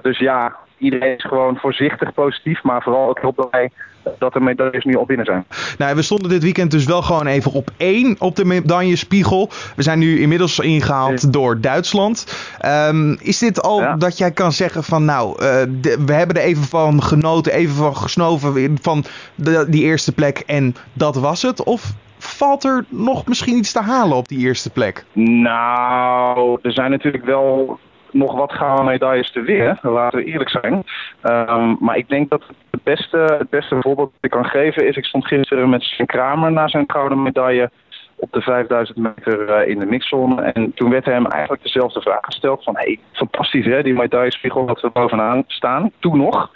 dus 0.01 0.17
ja, 0.17 0.55
iedereen 0.77 1.15
is 1.15 1.23
gewoon 1.23 1.57
voorzichtig 1.57 2.13
positief, 2.13 2.63
maar 2.63 2.81
vooral 2.81 3.09
ook 3.09 3.21
heel 3.21 3.33
blij 3.33 3.71
dat 4.19 4.33
de 4.33 4.39
medailles 4.39 4.83
nu 4.83 4.97
al 4.97 5.05
binnen 5.05 5.25
zijn. 5.25 5.45
Nou, 5.77 5.95
we 5.95 6.01
stonden 6.01 6.29
dit 6.29 6.43
weekend 6.43 6.71
dus 6.71 6.85
wel 6.85 7.01
gewoon 7.01 7.27
even 7.27 7.51
op 7.51 7.69
één 7.77 8.15
op 8.19 8.35
de 8.35 8.45
medaillespiegel. 8.45 9.49
We 9.75 9.83
zijn 9.83 9.99
nu 9.99 10.19
inmiddels 10.19 10.59
ingehaald 10.59 11.33
door 11.33 11.61
Duitsland. 11.61 12.37
Um, 12.65 13.17
is 13.21 13.39
dit 13.39 13.61
al 13.61 13.81
ja. 13.81 13.95
dat 13.95 14.17
jij 14.17 14.31
kan 14.31 14.51
zeggen 14.51 14.83
van 14.83 15.05
nou, 15.05 15.43
uh, 15.43 15.47
de, 15.81 16.03
we 16.05 16.13
hebben 16.13 16.35
er 16.35 16.41
even 16.41 16.63
van 16.63 17.03
genoten, 17.03 17.53
even 17.53 17.75
van 17.75 17.95
gesnoven 17.95 18.77
van 18.81 19.03
de, 19.35 19.65
die 19.67 19.83
eerste 19.83 20.11
plek 20.11 20.43
en 20.45 20.75
dat 20.93 21.15
was 21.15 21.41
het? 21.41 21.63
Of 21.63 21.93
valt 22.17 22.63
er 22.63 22.85
nog 22.89 23.27
misschien 23.27 23.57
iets 23.57 23.71
te 23.71 23.81
halen 23.81 24.17
op 24.17 24.27
die 24.27 24.39
eerste 24.39 24.69
plek? 24.69 25.05
Nou, 25.13 26.59
er 26.61 26.71
zijn 26.71 26.91
natuurlijk 26.91 27.25
wel 27.25 27.79
nog 28.11 28.35
wat 28.35 28.53
gouden 28.53 28.85
medailles 28.85 29.31
te 29.31 29.41
winnen, 29.41 29.79
laten 29.81 30.19
we 30.19 30.25
eerlijk 30.25 30.49
zijn. 30.49 30.83
Um, 31.23 31.77
maar 31.79 31.97
ik 31.97 32.09
denk 32.09 32.29
dat 32.29 32.43
het 32.71 32.83
beste, 32.83 33.17
het 33.17 33.49
beste 33.49 33.77
voorbeeld 33.79 34.11
dat 34.13 34.23
ik 34.23 34.29
kan 34.29 34.45
geven 34.45 34.87
is... 34.87 34.95
ik 34.95 35.05
stond 35.05 35.27
gisteren 35.27 35.69
met 35.69 35.83
Sven 35.83 36.05
Kramer 36.05 36.51
na 36.51 36.67
zijn 36.67 36.83
gouden 36.87 37.21
medaille 37.21 37.71
op 38.15 38.31
de 38.31 38.41
5000 38.41 38.97
meter 38.97 39.49
uh, 39.49 39.67
in 39.67 39.79
de 39.79 39.85
mixzone. 39.85 40.41
En 40.41 40.73
toen 40.73 40.89
werd 40.89 41.05
hem 41.05 41.25
eigenlijk 41.25 41.63
dezelfde 41.63 42.01
vraag 42.01 42.19
gesteld 42.21 42.63
van... 42.63 42.75
hey, 42.75 42.99
fantastisch 43.11 43.65
hè, 43.65 43.83
die 43.83 43.93
medaillespiegel 43.93 44.65
dat 44.65 44.81
we 44.81 44.89
bovenaan 44.89 45.43
staan, 45.47 45.91
toen 45.99 46.17
nog. 46.17 46.51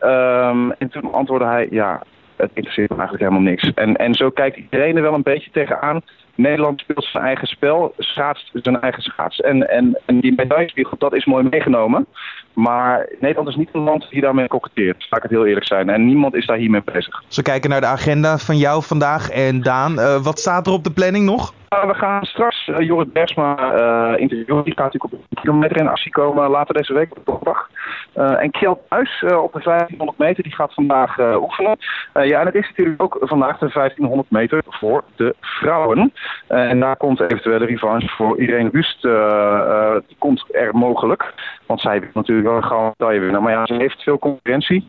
Um, 0.00 0.72
en 0.72 0.88
toen 0.90 1.12
antwoordde 1.12 1.48
hij, 1.48 1.66
ja, 1.70 2.02
het 2.38 2.50
interesseert 2.54 2.90
me 2.90 2.96
eigenlijk 2.96 3.28
helemaal 3.28 3.50
niks. 3.50 3.74
En, 3.74 3.96
en 3.96 4.14
zo 4.14 4.30
kijkt 4.30 4.56
iedereen 4.56 4.96
er 4.96 5.02
wel 5.02 5.14
een 5.14 5.22
beetje 5.22 5.50
tegenaan. 5.50 6.02
Nederland 6.38 6.80
speelt 6.80 7.04
zijn 7.04 7.24
eigen 7.24 7.46
spel, 7.48 7.94
schaatst 7.98 8.50
zijn 8.52 8.80
eigen 8.80 9.02
schaats. 9.02 9.40
En, 9.40 9.68
en, 9.70 9.98
en 10.04 10.20
die 10.20 10.34
medaillespiegel, 10.36 10.96
dat 10.98 11.14
is 11.14 11.24
mooi 11.24 11.48
meegenomen. 11.50 12.06
Maar 12.52 13.08
Nederland 13.20 13.48
is 13.48 13.56
niet 13.56 13.68
een 13.72 13.80
land 13.80 14.06
die 14.10 14.20
daarmee 14.20 14.48
koketteert, 14.48 15.06
laat 15.10 15.24
ik 15.24 15.30
het 15.30 15.38
heel 15.38 15.46
eerlijk 15.46 15.66
zijn. 15.66 15.90
En 15.90 16.06
niemand 16.06 16.34
is 16.34 16.46
daar 16.46 16.56
hiermee 16.56 16.82
bezig. 16.84 17.22
Als 17.26 17.36
we 17.36 17.42
kijken 17.42 17.70
naar 17.70 17.80
de 17.80 17.86
agenda 17.86 18.38
van 18.38 18.56
jou 18.56 18.82
vandaag 18.82 19.30
en 19.30 19.62
Daan, 19.62 19.98
uh, 19.98 20.22
wat 20.22 20.38
staat 20.38 20.66
er 20.66 20.72
op 20.72 20.84
de 20.84 20.90
planning 20.90 21.24
nog? 21.24 21.56
we 21.68 21.94
gaan 21.94 22.24
straks 22.24 22.66
uh, 22.66 22.80
Jorrit 22.80 23.12
Bersma 23.12 23.56
uh, 23.58 24.20
interviewen. 24.20 24.64
Die 24.64 24.74
gaat 24.74 24.92
natuurlijk 24.92 25.12
op 25.12 25.20
een 25.30 25.42
kilometer 25.42 25.76
in 25.76 25.88
actie 25.88 26.12
komen 26.12 26.50
later 26.50 26.74
deze 26.74 26.92
week 26.92 27.16
op 27.16 27.24
donderdag. 27.24 27.70
En 28.12 28.50
Kjeld 28.50 28.78
Thuis 28.88 29.22
op 29.22 29.52
de 29.52 29.60
1500 29.64 30.18
meter, 30.18 30.42
die 30.42 30.54
gaat 30.54 30.74
vandaag 30.74 31.18
oefenen. 31.18 31.78
ja, 32.12 32.40
en 32.40 32.46
het 32.46 32.54
is 32.54 32.68
natuurlijk 32.68 33.02
ook 33.02 33.18
vandaag 33.20 33.58
de 33.58 33.70
1500 33.72 34.30
meter 34.30 34.62
voor 34.68 35.04
de 35.16 35.36
vrouwen. 35.40 36.12
En 36.46 36.80
daar 36.80 36.96
komt 36.96 37.20
eventuele 37.20 37.64
revanche 37.64 38.08
voor 38.08 38.40
Irene 38.40 38.70
Wust. 38.70 39.02
die 40.06 40.16
komt 40.18 40.44
er 40.50 40.76
mogelijk. 40.76 41.34
Want 41.66 41.80
zij 41.80 42.00
wil 42.00 42.10
natuurlijk 42.12 42.48
wel 42.48 42.56
een 42.56 42.64
gouden 42.64 42.94
medaille. 42.98 43.40
Maar 43.40 43.52
ja, 43.52 43.66
ze 43.66 43.74
heeft 43.74 44.02
veel 44.02 44.18
concurrentie. 44.18 44.88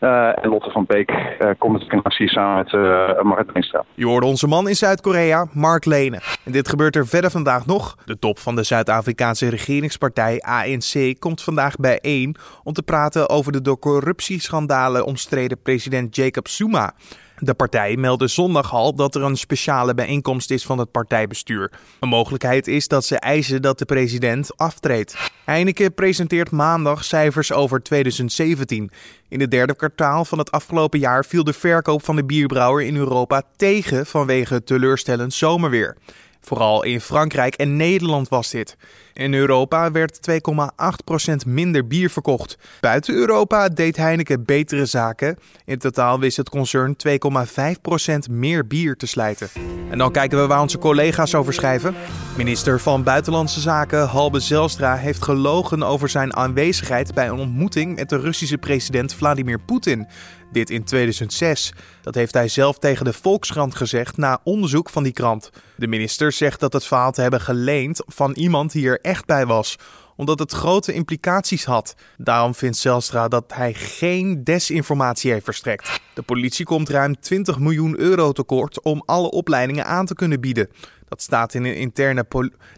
Uh, 0.00 0.44
en 0.44 0.48
Lotte 0.48 0.70
van 0.70 0.84
Beek 0.86 1.10
uh, 1.10 1.50
komt 1.58 1.72
natuurlijk 1.72 1.92
in 1.92 2.02
actie 2.02 2.28
samen 2.28 2.56
met 2.56 2.72
uh, 2.72 3.22
Marit 3.22 3.52
Beenstra. 3.52 3.84
Je 3.94 4.06
hoorde 4.06 4.26
onze 4.26 4.46
man 4.46 4.68
in 4.68 4.76
Zuid-Korea, 4.76 5.46
Mark 5.52 5.84
Lenen. 5.84 6.20
En 6.44 6.52
dit 6.52 6.68
gebeurt 6.68 6.96
er 6.96 7.06
verder 7.06 7.30
vandaag 7.30 7.66
nog. 7.66 7.96
De 8.04 8.18
top 8.18 8.38
van 8.38 8.56
de 8.56 8.62
Zuid-Afrikaanse 8.62 9.48
regeringspartij 9.48 10.40
ANC 10.40 11.18
komt 11.18 11.42
vandaag 11.42 11.76
bijeen 11.76 12.36
om 12.64 12.72
te 12.72 12.82
praten 12.82 13.28
over 13.28 13.52
de 13.52 13.62
door 13.62 13.78
corruptieschandalen 13.78 15.04
omstreden 15.04 15.62
president 15.62 16.16
Jacob 16.16 16.48
Zuma. 16.48 16.92
De 17.40 17.54
partij 17.54 17.96
meldde 17.96 18.26
zondag 18.26 18.72
al 18.72 18.94
dat 18.94 19.14
er 19.14 19.22
een 19.22 19.36
speciale 19.36 19.94
bijeenkomst 19.94 20.50
is 20.50 20.66
van 20.66 20.78
het 20.78 20.90
partijbestuur. 20.90 21.72
Een 22.00 22.08
mogelijkheid 22.08 22.66
is 22.66 22.88
dat 22.88 23.04
ze 23.04 23.18
eisen 23.18 23.62
dat 23.62 23.78
de 23.78 23.84
president 23.84 24.56
aftreedt. 24.56 25.30
Heineken 25.44 25.94
presenteert 25.94 26.50
maandag 26.50 27.04
cijfers 27.04 27.52
over 27.52 27.82
2017. 27.82 28.90
In 29.28 29.40
het 29.40 29.50
derde 29.50 29.76
kwartaal 29.76 30.24
van 30.24 30.38
het 30.38 30.50
afgelopen 30.50 30.98
jaar 30.98 31.24
viel 31.24 31.44
de 31.44 31.52
verkoop 31.52 32.04
van 32.04 32.16
de 32.16 32.24
bierbrouwer 32.24 32.84
in 32.84 32.96
Europa 32.96 33.42
tegen 33.56 34.06
vanwege 34.06 34.64
teleurstellend 34.64 35.34
zomerweer. 35.34 35.96
Vooral 36.40 36.84
in 36.84 37.00
Frankrijk 37.00 37.54
en 37.54 37.76
Nederland 37.76 38.28
was 38.28 38.50
dit. 38.50 38.76
In 39.12 39.34
Europa 39.34 39.90
werd 39.90 40.18
2,8% 40.30 41.34
minder 41.46 41.86
bier 41.86 42.10
verkocht. 42.10 42.58
Buiten 42.80 43.14
Europa 43.14 43.68
deed 43.68 43.96
Heineken 43.96 44.44
betere 44.44 44.86
zaken. 44.86 45.38
In 45.64 45.78
totaal 45.78 46.20
wist 46.20 46.36
het 46.36 46.48
concern 46.48 46.96
2,5% 47.08 48.30
meer 48.30 48.66
bier 48.66 48.96
te 48.96 49.06
slijten. 49.06 49.48
En 49.90 49.98
dan 49.98 50.12
kijken 50.12 50.40
we 50.40 50.46
waar 50.46 50.60
onze 50.60 50.78
collega's 50.78 51.34
over 51.34 51.52
schrijven. 51.52 51.94
Minister 52.36 52.80
van 52.80 53.02
Buitenlandse 53.02 53.60
Zaken 53.60 54.06
Halbe 54.06 54.40
Zelstra 54.40 54.96
heeft 54.96 55.22
gelogen 55.22 55.82
over 55.82 56.08
zijn 56.08 56.36
aanwezigheid 56.36 57.14
bij 57.14 57.28
een 57.28 57.38
ontmoeting 57.38 57.96
met 57.96 58.08
de 58.08 58.18
Russische 58.18 58.58
president 58.58 59.14
Vladimir 59.14 59.58
Poetin. 59.58 60.06
Dit 60.52 60.70
in 60.70 60.84
2006. 60.84 61.72
Dat 62.02 62.14
heeft 62.14 62.34
hij 62.34 62.48
zelf 62.48 62.78
tegen 62.78 63.04
de 63.04 63.12
Volkskrant 63.12 63.74
gezegd 63.74 64.16
na 64.16 64.40
onderzoek 64.44 64.90
van 64.90 65.02
die 65.02 65.12
krant. 65.12 65.50
De 65.76 65.86
minister 65.86 66.32
zegt 66.32 66.60
dat 66.60 66.72
het 66.72 66.84
verhaal 66.84 67.12
te 67.12 67.20
hebben 67.20 67.40
geleend 67.40 68.02
van 68.06 68.32
iemand 68.32 68.72
die 68.72 68.88
er 68.88 69.00
echt 69.00 69.26
bij 69.26 69.46
was 69.46 69.76
omdat 70.18 70.38
het 70.38 70.52
grote 70.52 70.92
implicaties 70.92 71.64
had. 71.64 71.94
Daarom 72.16 72.54
vindt 72.54 72.76
Zelstra 72.76 73.28
dat 73.28 73.44
hij 73.54 73.74
geen 73.74 74.44
desinformatie 74.44 75.32
heeft 75.32 75.44
verstrekt. 75.44 76.00
De 76.14 76.22
politie 76.22 76.64
komt 76.64 76.88
ruim 76.88 77.20
20 77.20 77.58
miljoen 77.58 78.00
euro 78.00 78.32
tekort 78.32 78.82
om 78.82 79.02
alle 79.06 79.30
opleidingen 79.30 79.86
aan 79.86 80.06
te 80.06 80.14
kunnen 80.14 80.40
bieden. 80.40 80.68
Dat 81.08 81.22
staat 81.22 81.54
in, 81.54 81.64
interne 81.64 82.24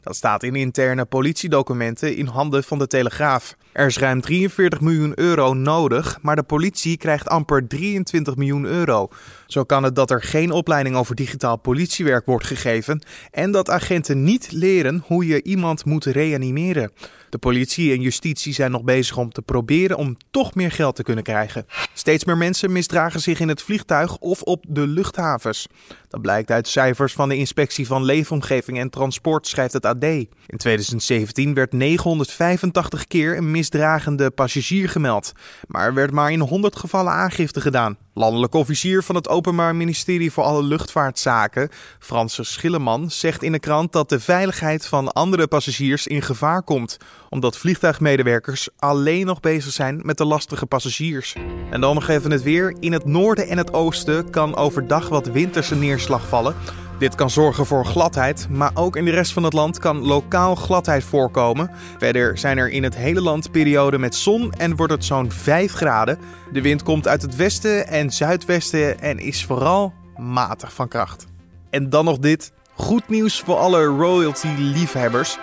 dat 0.01 0.17
staat 0.17 0.43
in 0.43 0.55
interne 0.55 1.05
politiedocumenten 1.05 2.17
in 2.17 2.27
handen 2.27 2.65
van 2.65 2.79
de 2.79 2.87
Telegraaf. 2.87 3.57
Er 3.73 3.87
is 3.87 3.99
ruim 3.99 4.21
43 4.21 4.81
miljoen 4.81 5.13
euro 5.15 5.55
nodig, 5.55 6.19
maar 6.23 6.37
de 6.37 6.43
politie 6.43 6.97
krijgt 6.97 7.29
amper 7.29 7.69
23 7.69 8.37
miljoen 8.37 8.65
euro. 8.65 9.09
Zo 9.47 9.65
kan 9.65 9.83
het 9.83 9.95
dat 9.95 10.11
er 10.11 10.23
geen 10.23 10.51
opleiding 10.51 10.97
over 10.97 11.15
digitaal 11.15 11.57
politiewerk 11.57 12.27
wordt 12.27 12.47
gegeven 12.47 13.03
en 13.31 13.51
dat 13.51 13.71
agenten 13.71 14.23
niet 14.23 14.53
leren 14.53 15.03
hoe 15.07 15.27
je 15.27 15.43
iemand 15.43 15.85
moet 15.85 16.05
reanimeren. 16.05 16.93
De 17.29 17.39
politie 17.39 17.93
en 17.93 18.01
justitie 18.01 18.53
zijn 18.53 18.71
nog 18.71 18.83
bezig 18.83 19.17
om 19.17 19.33
te 19.33 19.43
proberen 19.43 19.97
om 19.97 20.17
toch 20.31 20.55
meer 20.55 20.71
geld 20.71 20.97
te 20.97 21.03
kunnen 21.03 21.25
krijgen. 21.25 21.67
Steeds 21.95 22.25
meer 22.25 22.37
mensen 22.37 22.73
misdragen 22.73 23.21
zich 23.21 23.41
in 23.41 23.49
het 23.49 23.63
vliegtuig 23.63 24.17
of 24.17 24.43
op 24.43 24.65
de 24.69 24.87
luchthavens. 24.87 25.67
Dat 26.09 26.23
blijkt 26.23 26.51
uit 26.51 26.69
cijfers 26.69 27.13
van 27.13 27.29
de 27.29 27.37
Inspectie 27.37 27.87
van 27.87 28.05
Leefomgeving 28.05 28.79
en 28.79 28.91
Transport, 28.91 29.47
schrijft 29.47 29.73
het 29.73 29.87
AD. 29.87 30.05
In 30.51 30.59
2017 30.59 31.55
werd 31.55 31.73
985 31.73 33.07
keer 33.07 33.37
een 33.37 33.51
misdragende 33.51 34.31
passagier 34.31 34.89
gemeld, 34.89 35.33
maar 35.67 35.87
er 35.87 35.95
werd 35.95 36.11
maar 36.11 36.33
in 36.33 36.41
100 36.41 36.77
gevallen 36.77 37.13
aangifte 37.13 37.61
gedaan. 37.61 37.97
Landelijk 38.15 38.55
officier 38.55 39.03
van 39.03 39.15
het 39.15 39.29
Openbaar 39.29 39.77
Ministerie 39.77 40.33
voor 40.33 40.45
alle 40.45 40.63
Luchtvaartzaken, 40.63 41.69
Francis 41.99 42.53
Schilleman, 42.53 43.11
zegt 43.11 43.43
in 43.43 43.53
de 43.53 43.59
krant 43.59 43.93
dat 43.93 44.09
de 44.09 44.21
veiligheid 44.21 44.87
van 44.87 45.13
andere 45.13 45.47
passagiers 45.47 46.07
in 46.07 46.23
gevaar 46.23 46.63
komt, 46.63 46.97
omdat 47.29 47.57
vliegtuigmedewerkers 47.57 48.69
alleen 48.79 49.27
nog 49.27 49.41
bezig 49.41 49.73
zijn 49.73 50.01
met 50.03 50.19
de 50.19 50.25
lastige 50.25 50.67
passagiers. 50.67 51.37
En 51.71 51.81
dan 51.81 51.95
nog 51.95 52.09
even 52.09 52.31
het 52.31 52.43
weer. 52.43 52.77
In 52.81 52.93
het 52.93 53.05
noorden 53.05 53.49
en 53.49 53.59
het 53.59 53.73
oosten 53.73 54.31
kan 54.31 54.57
overdag 54.57 55.09
wat 55.09 55.27
winterse 55.27 55.75
neerslag 55.75 56.29
vallen. 56.29 56.55
Dit 57.01 57.15
kan 57.15 57.31
zorgen 57.31 57.67
voor 57.67 57.87
gladheid, 57.87 58.47
maar 58.51 58.71
ook 58.75 58.97
in 58.97 59.05
de 59.05 59.11
rest 59.11 59.33
van 59.33 59.43
het 59.43 59.53
land 59.53 59.79
kan 59.79 60.07
lokaal 60.07 60.55
gladheid 60.55 61.05
voorkomen. 61.05 61.71
Verder 61.99 62.39
zijn 62.39 62.59
er 62.59 62.71
in 62.71 62.83
het 62.83 62.97
hele 62.97 63.21
land 63.21 63.51
perioden 63.51 64.01
met 64.01 64.15
zon 64.15 64.53
en 64.53 64.77
wordt 64.77 64.93
het 64.93 65.05
zo'n 65.05 65.31
5 65.31 65.73
graden. 65.73 66.19
De 66.53 66.63
wind 66.63 66.83
komt 66.83 67.09
uit 67.09 67.23
het 67.23 67.37
westen 67.37 67.87
en 67.87 68.11
zuidwesten 68.11 69.01
en 69.01 69.19
is 69.19 69.45
vooral 69.45 69.93
matig 70.17 70.73
van 70.73 70.89
kracht. 70.89 71.27
En 71.71 71.91
dan 71.91 72.05
nog 72.05 72.19
dit. 72.19 72.53
Goed 72.75 73.09
nieuws 73.09 73.41
voor 73.41 73.57
alle 73.57 73.85
royalty-liefhebbers. 73.85 75.39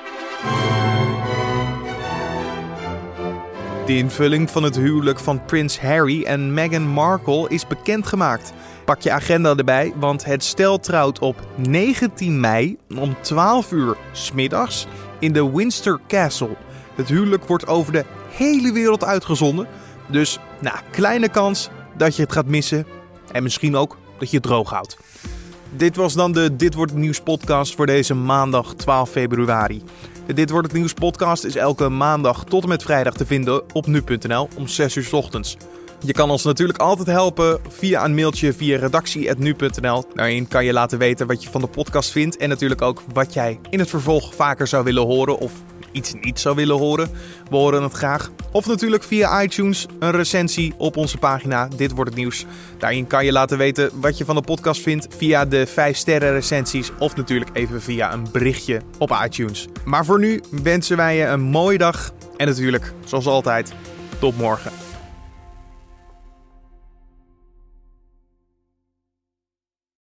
De 3.88 3.98
invulling 3.98 4.50
van 4.50 4.64
het 4.64 4.76
huwelijk 4.76 5.20
van 5.20 5.46
prins 5.46 5.80
Harry 5.80 6.24
en 6.24 6.54
Meghan 6.54 6.88
Markle 6.88 7.50
is 7.50 7.68
bekendgemaakt. 7.68 8.54
Pak 8.86 9.02
je 9.02 9.12
agenda 9.12 9.56
erbij, 9.56 9.94
want 9.96 10.26
het 10.26 10.44
stel 10.44 10.80
trouwt 10.80 11.20
op 11.20 11.48
19 11.56 12.40
mei 12.40 12.78
om 12.98 13.16
12 13.22 13.72
uur 13.72 13.98
smiddags 14.12 14.88
in 15.20 15.34
de 15.34 15.52
Windsor 15.52 16.00
Castle. 16.08 16.56
Het 16.96 17.08
huwelijk 17.08 17.46
wordt 17.46 17.68
over 17.68 17.92
de 17.92 18.06
hele 18.30 18.72
wereld 18.72 19.04
uitgezonden. 19.04 19.68
Dus, 20.08 20.40
nou, 20.62 20.78
kleine 20.92 21.30
kans 21.30 21.70
dat 21.98 22.16
je 22.16 22.22
het 22.22 22.32
gaat 22.32 22.48
missen. 22.48 22.86
En 23.32 23.44
misschien 23.44 23.76
ook 23.76 23.98
dat 24.20 24.30
je 24.30 24.38
het 24.38 24.46
droog 24.46 24.70
houdt. 24.70 24.98
Dit 25.76 25.96
was 25.96 26.14
dan 26.14 26.32
de 26.32 26.56
Dit 26.56 26.74
wordt 26.74 26.94
nieuws 26.94 27.22
podcast 27.22 27.76
voor 27.76 27.86
deze 27.86 28.14
maandag 28.14 28.74
12 28.74 29.10
februari. 29.10 29.84
Dit 30.34 30.50
wordt 30.50 30.68
het 30.68 30.78
nieuws 30.78 30.94
podcast 30.94 31.44
is 31.44 31.56
elke 31.56 31.90
maandag 31.90 32.44
tot 32.44 32.64
en 32.64 32.70
met 32.70 32.84
vrijdag 32.84 33.14
te 33.14 33.26
vinden 33.26 33.74
op 33.74 33.88
nu.nl 33.88 34.48
om 34.58 34.68
6 34.68 34.96
uur 34.96 35.10
ochtends. 35.12 35.58
Je 36.00 36.14
kan 36.14 36.30
ons 36.30 36.44
natuurlijk 36.44 36.80
altijd 36.80 37.08
helpen 37.08 37.60
via 37.70 38.06
een 38.06 38.16
mailtje 38.16 38.54
via 38.54 38.78
redactie.nu.nl. 38.78 40.04
Daarin 40.14 40.48
kan 40.48 40.66
je 40.66 40.74
laten 40.74 40.98
weten 40.98 41.28
wat 41.28 41.44
je 41.44 41.50
van 41.50 41.62
de 41.62 41.68
podcast 41.68 42.12
vindt 42.12 42.38
en 42.38 42.50
natuurlijk 42.50 42.82
ook 42.82 43.04
wat 43.14 43.34
jij 43.34 43.60
in 43.70 43.80
het 43.80 43.90
vervolg 43.90 44.36
vaker 44.36 44.68
zou 44.68 44.84
willen 44.84 45.06
horen 45.06 45.38
of 45.38 45.52
iets 45.98 46.14
niet 46.22 46.40
zou 46.40 46.56
willen 46.56 46.78
horen. 46.78 47.10
We 47.50 47.56
horen 47.56 47.84
het 47.84 47.94
graag. 47.94 48.32
Of 48.52 48.68
natuurlijk 48.68 49.04
via 49.04 49.42
iTunes 49.44 49.86
een 50.00 50.12
recensie 50.12 50.74
op 50.78 50.98
onze 50.98 51.18
pagina 51.18 51.68
Dit 51.76 51.92
wordt 51.92 52.10
het 52.10 52.20
nieuws. 52.20 52.46
Daarin 52.78 53.08
kan 53.08 53.26
je 53.26 53.32
laten 53.32 53.58
weten 53.58 53.92
wat 53.94 54.18
je 54.18 54.26
van 54.26 54.36
de 54.36 54.42
podcast 54.42 54.82
vindt 54.82 55.08
via 55.18 55.46
de 55.46 55.68
5 55.68 55.98
sterren 55.98 56.32
recensies 56.32 56.92
of 57.00 57.16
natuurlijk 57.16 57.50
even 57.54 57.82
via 57.82 58.14
een 58.14 58.28
berichtje 58.32 58.82
op 58.98 59.20
iTunes. 59.26 59.68
Maar 59.86 60.06
voor 60.06 60.20
nu 60.20 60.42
wensen 60.64 60.98
wij 60.98 61.18
je 61.18 61.26
een 61.26 61.42
mooie 61.42 61.78
dag 61.78 62.14
en 62.38 62.48
natuurlijk, 62.48 62.94
zoals 63.06 63.26
altijd, 63.26 63.74
tot 64.20 64.38
morgen. 64.38 64.87